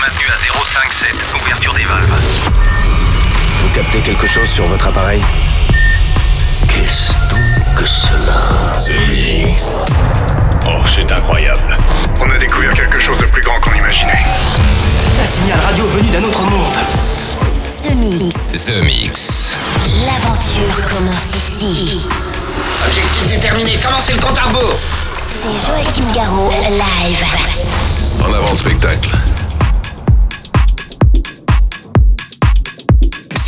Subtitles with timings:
[0.00, 1.08] maintenu à 057.
[1.42, 2.20] Ouverture des valves.
[3.62, 5.22] Vous captez quelque chose sur votre appareil
[6.68, 8.76] Qu'est-ce donc que cela
[10.66, 11.76] Oh, c'est incroyable.
[12.18, 14.24] On a découvert quelque chose de plus grand qu'on imaginait.
[15.22, 16.72] Un signal radio venu d'un autre monde.
[17.82, 18.66] The Mix.
[18.66, 19.56] The Mix.
[20.06, 22.06] L'aventure commence ici.
[22.86, 27.24] Objectif déterminé, commencez le compte à rebours C'est Joachim Garraud, live.
[28.22, 29.10] En avant le spectacle.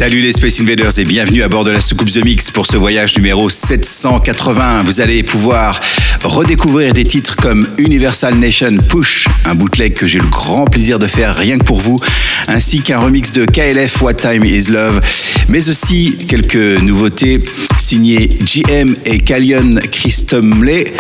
[0.03, 2.77] Salut les Space Invaders et bienvenue à bord de la soucoupe The Mix pour ce
[2.77, 4.81] voyage numéro 780.
[4.85, 5.81] Vous allez pouvoir
[6.25, 11.07] redécouvrir des titres comme Universal Nation Push, un bootleg que j'ai le grand plaisir de
[11.07, 12.01] faire rien que pour vous,
[12.49, 15.01] ainsi qu'un remix de KLF What Time Is Love,
[15.49, 17.45] mais aussi quelques nouveautés
[17.79, 20.93] signées GM et Callion Christomley.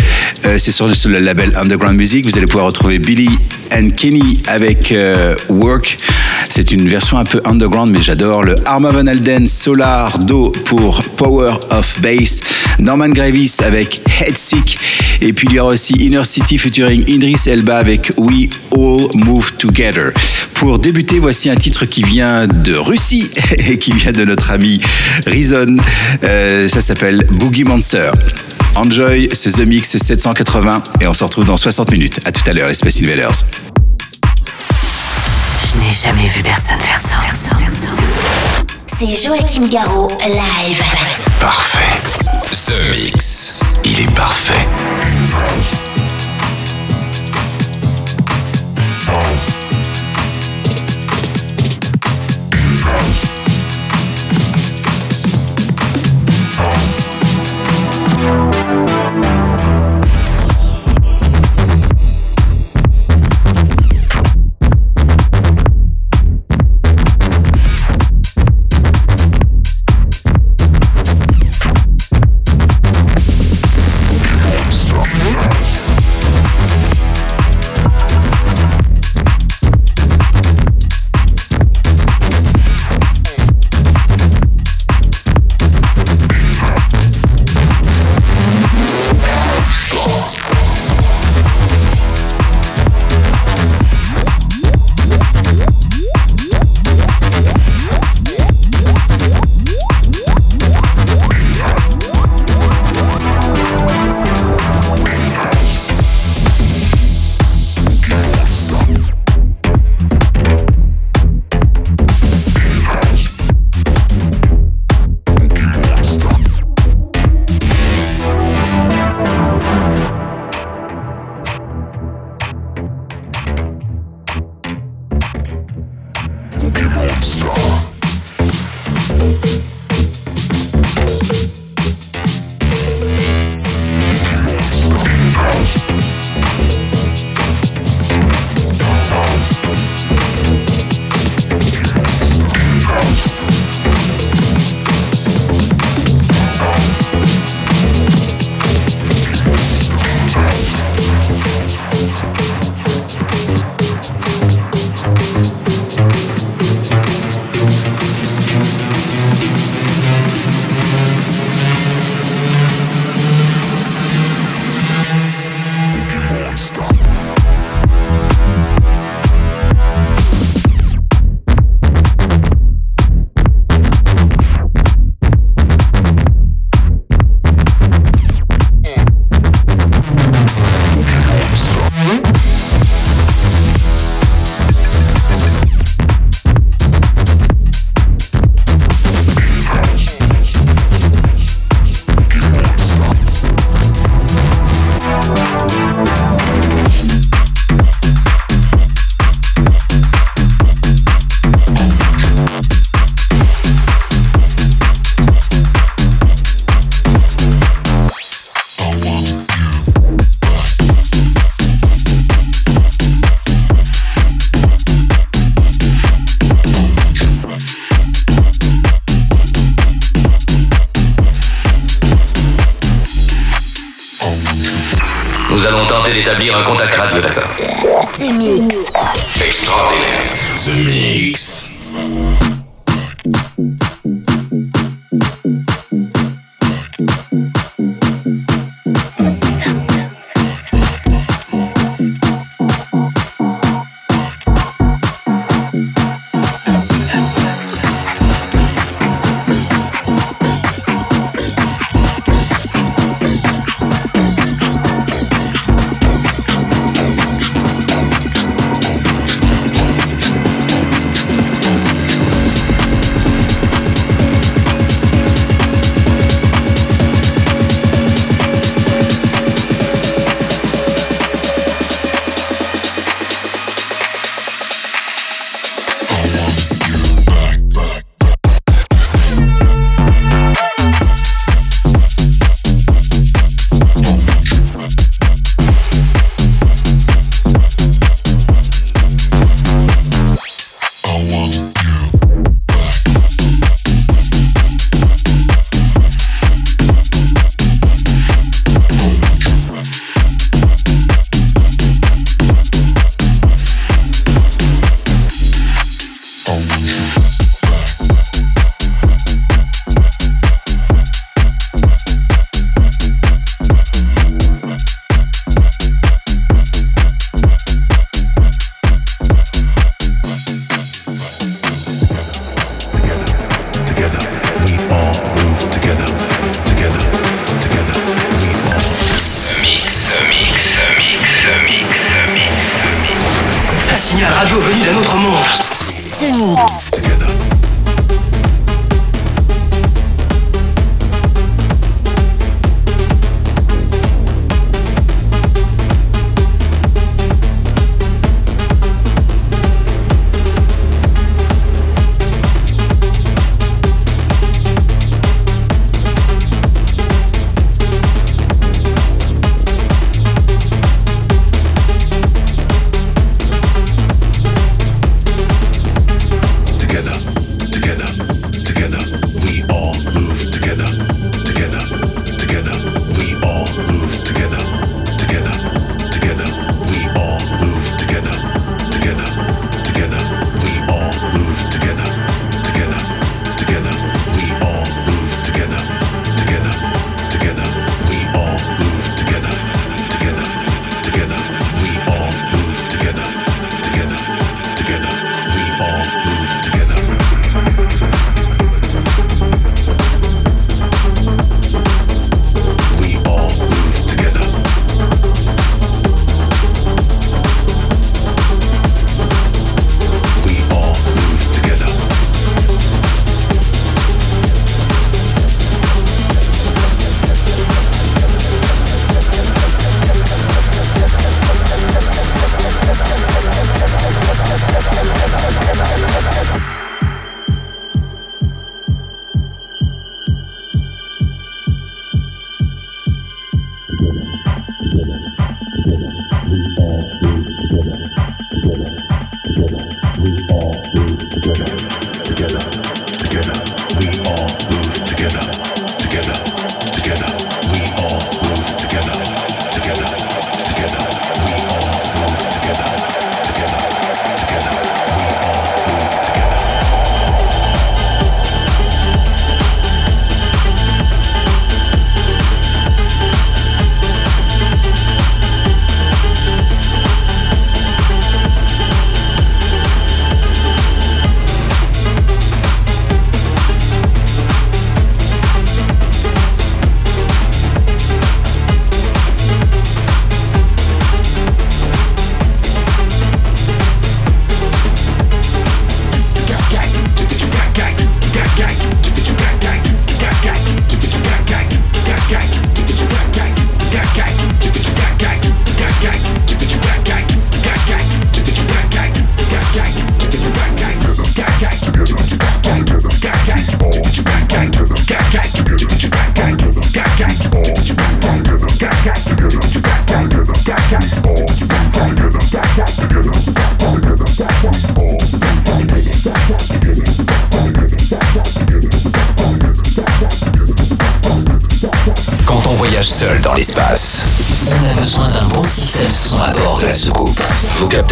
[0.47, 2.25] Euh, C'est sur le, label Underground Music.
[2.25, 3.31] Vous allez pouvoir retrouver Billy
[3.73, 5.99] and Kenny avec euh, Work.
[6.49, 8.43] C'est une version un peu underground, mais j'adore.
[8.43, 12.41] Le Arma Van Alden Solar Do pour Power of Bass.
[12.79, 14.79] Norman Gravis avec Headsick.
[15.21, 19.53] Et puis il y aura aussi Inner City featuring Idris Elba avec We All Move
[19.56, 20.12] Together.
[20.55, 23.31] Pour débuter, voici un titre qui vient de Russie
[23.69, 24.81] et qui vient de notre ami
[25.27, 25.77] Reason.
[26.25, 28.11] Euh, ça s'appelle Boogie Monster.
[28.75, 32.20] Enjoy, c'est The Mix 780 et on se retrouve dans 60 minutes.
[32.25, 33.45] À tout à l'heure les Space Invaders.
[35.73, 37.17] Je n'ai jamais vu personne faire ça.
[38.98, 40.83] C'est Joachim Garraud, live.
[41.39, 42.00] Parfait.
[42.67, 43.61] The Mix.
[43.84, 44.67] Il est parfait.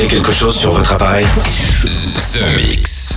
[0.07, 1.27] Quelque chose sur votre appareil?
[2.33, 3.10] The Mix.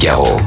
[0.00, 0.37] Joachim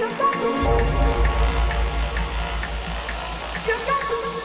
[0.00, 0.20] Thank
[4.34, 4.39] you.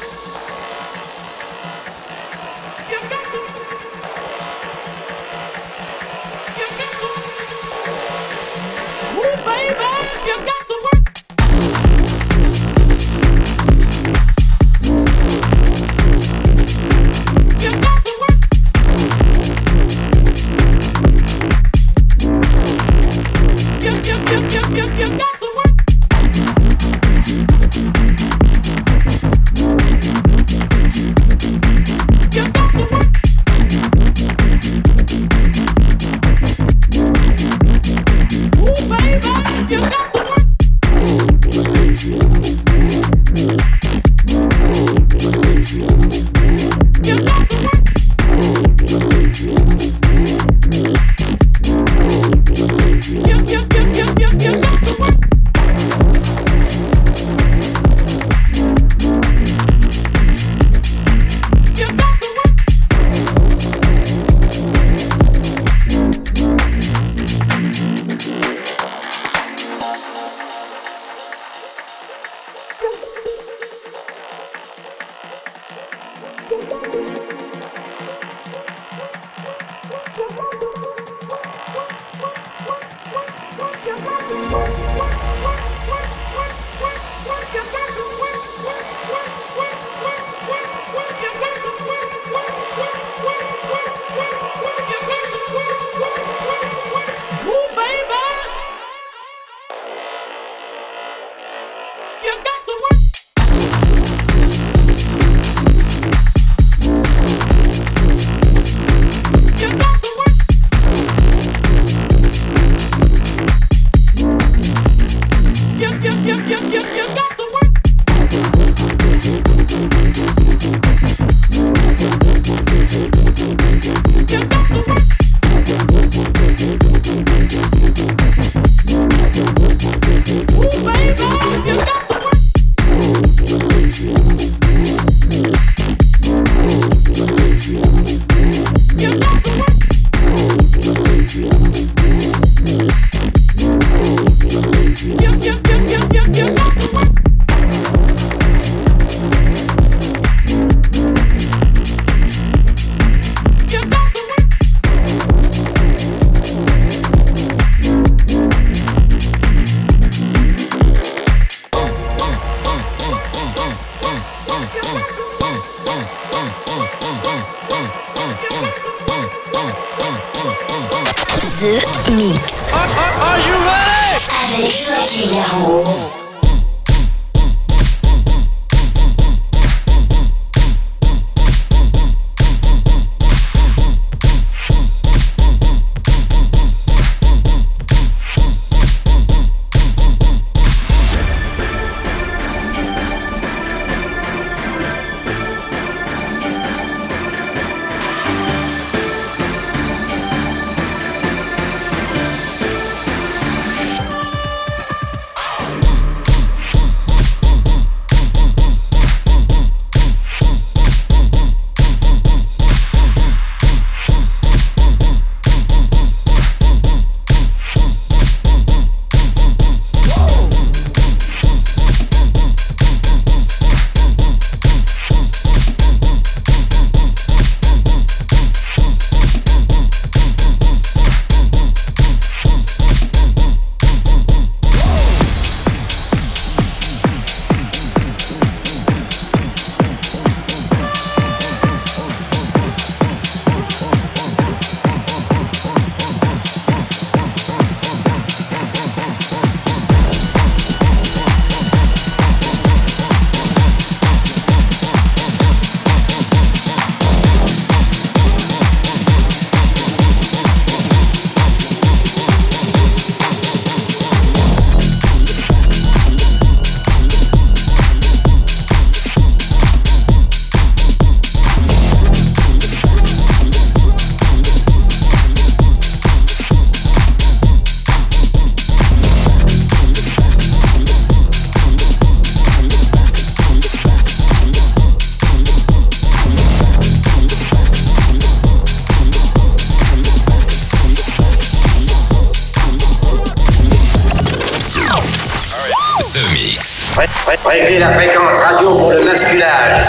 [297.80, 299.88] La fréquence radio pour le masculage.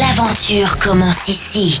[0.00, 1.80] L'aventure commence ici.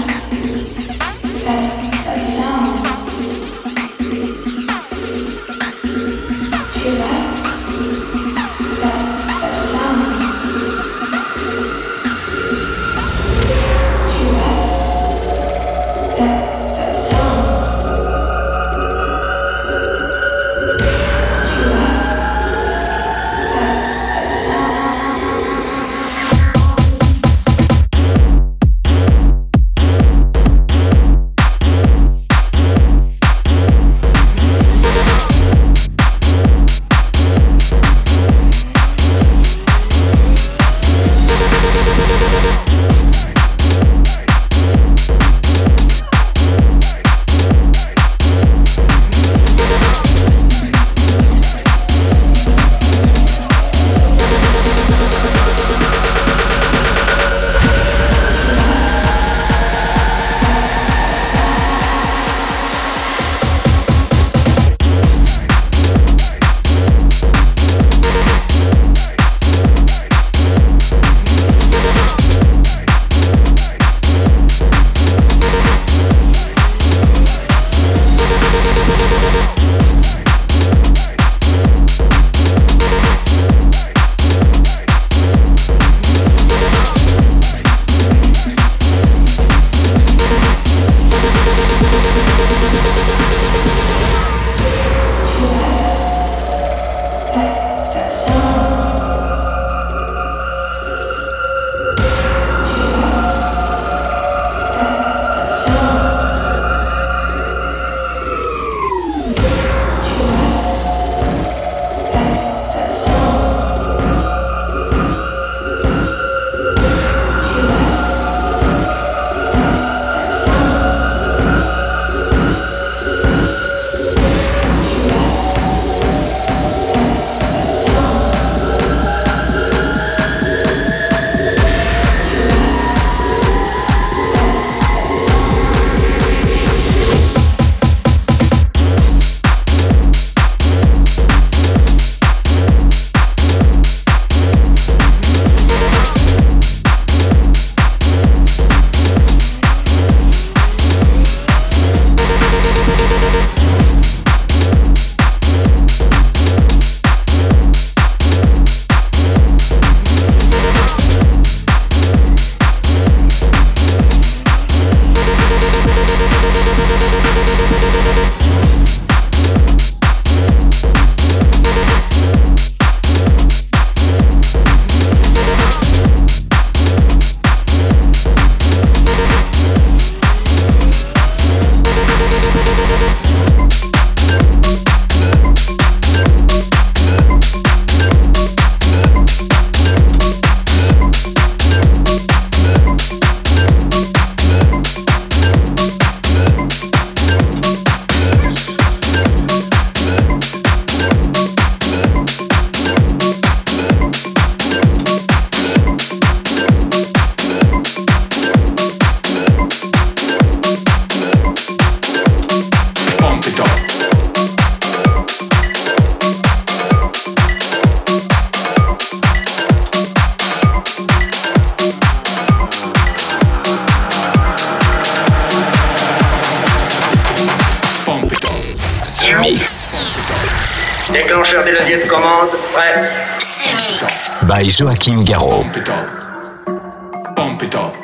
[234.48, 235.62] By Joachim Garraud.
[235.64, 237.34] Pump it up.
[237.36, 237.94] Pump it up.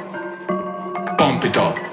[1.18, 1.91] Pump it up.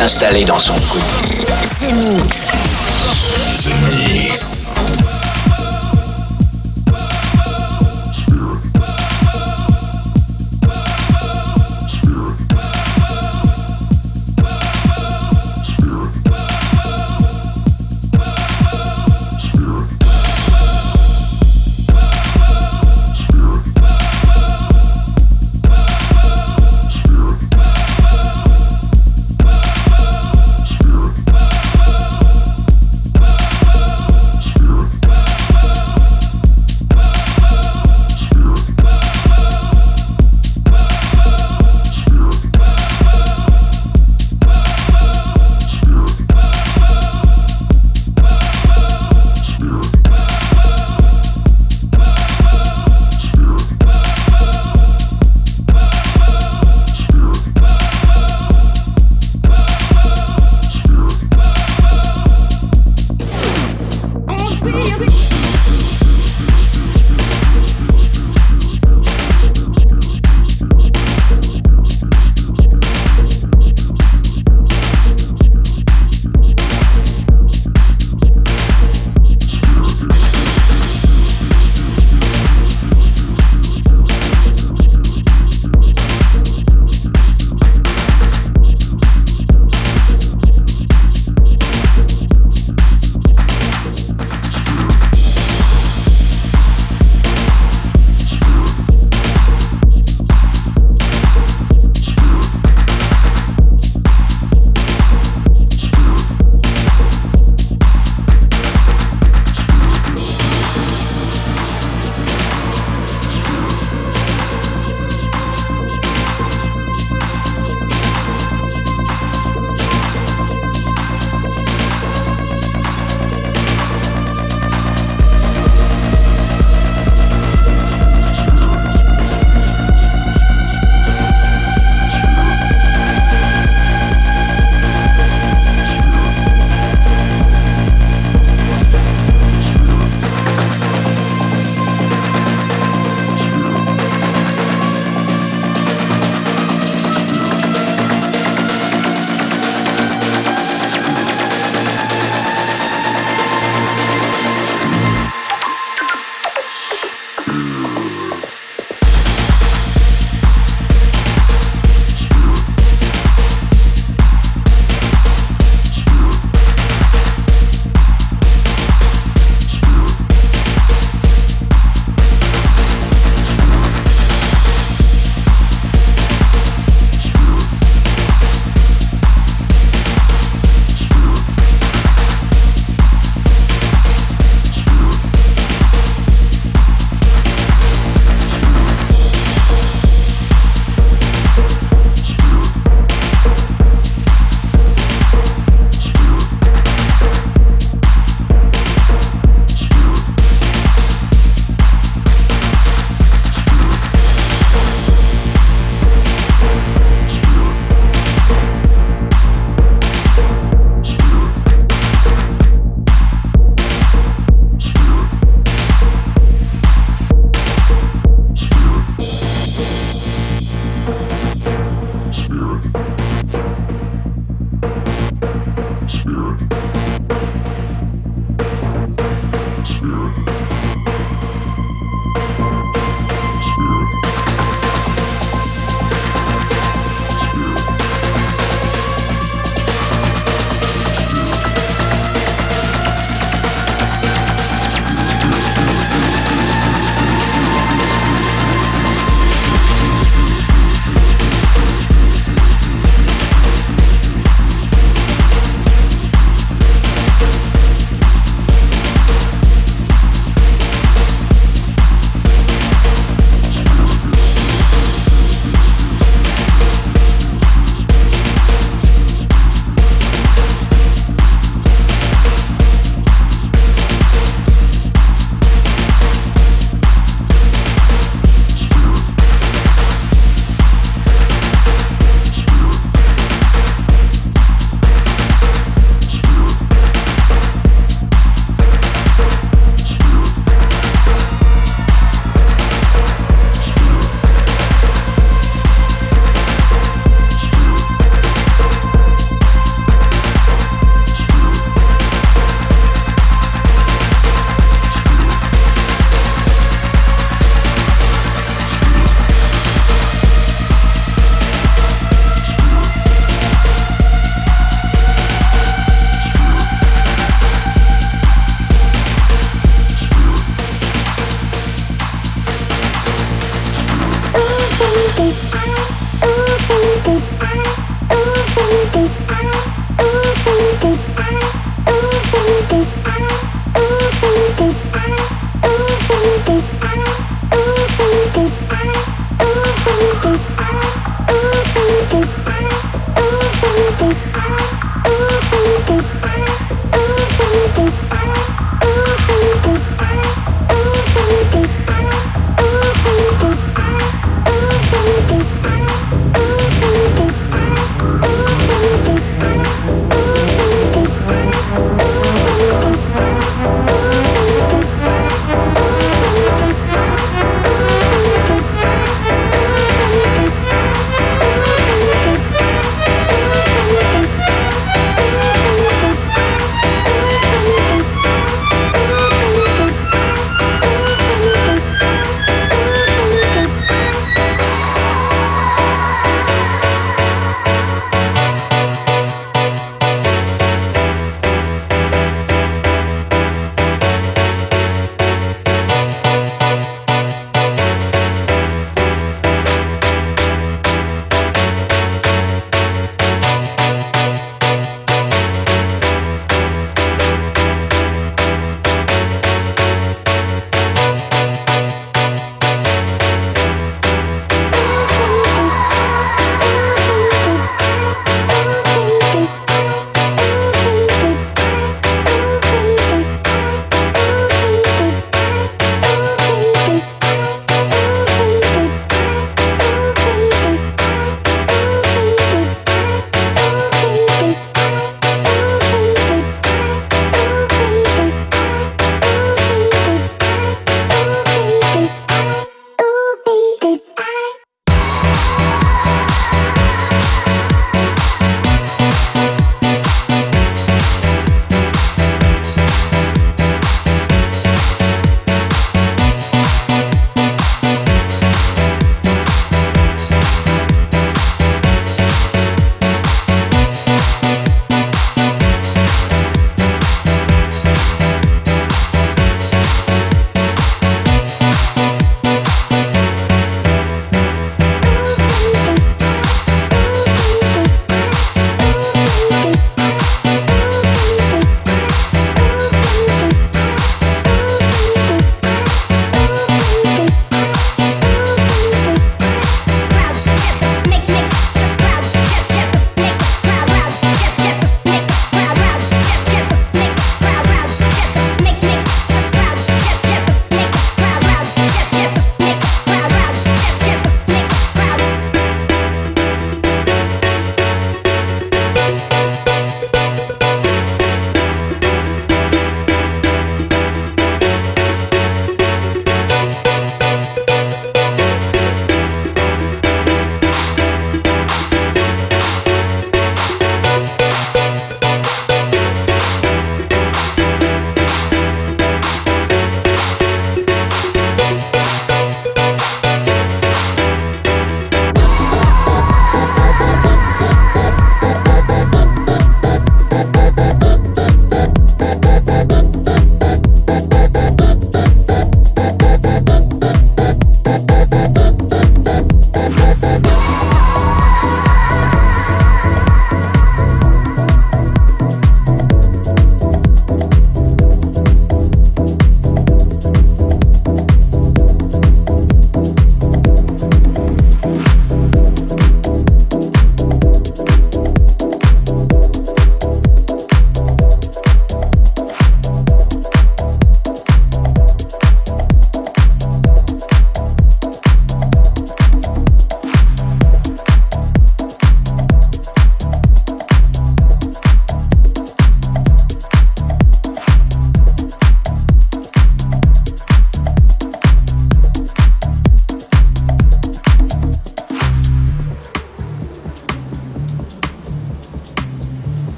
[0.00, 0.79] Installé dans son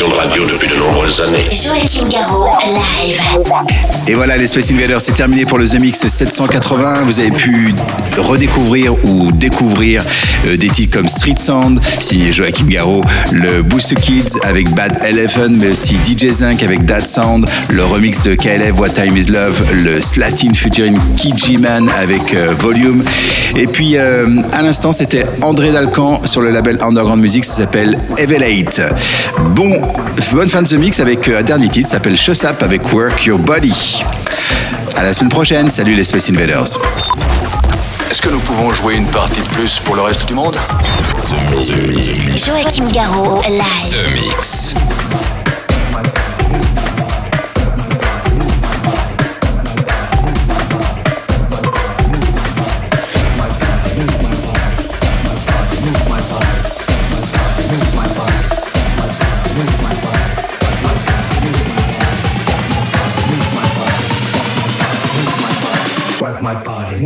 [0.00, 1.48] vos émissions de radio depuis de nombreuses années.
[2.62, 3.99] Live.
[4.10, 7.04] Et voilà, les Space Invaders, c'est terminé pour le The Mix 780.
[7.04, 7.72] Vous avez pu
[8.18, 10.04] redécouvrir ou découvrir
[10.48, 15.50] euh, des titres comme Street Sound, signé Joachim Garraud, le Boost Kids avec Bad Elephant,
[15.50, 19.62] mais aussi DJ Zinc avec That Sound, le remix de KLF What Time Is Love,
[19.84, 23.04] le Slatin featuring Kiji Man avec euh, Volume.
[23.54, 27.96] Et puis, euh, à l'instant, c'était André Dalcan sur le label Underground Music, ça s'appelle
[28.16, 28.80] Evelate.
[29.54, 29.80] Bon,
[30.32, 33.26] bonne fin de The Mix avec un dernier titre, ça s'appelle Show Up avec Work
[33.26, 33.99] Your Body.
[34.96, 36.78] À la semaine prochaine, salut les Space Invaders.
[38.10, 40.56] Est-ce que nous pouvons jouer une partie de plus pour le reste du monde?
[42.36, 43.62] Joachim Garraud, live.
[43.90, 44.74] The Mix.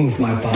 [0.04, 0.53] My body, move my body.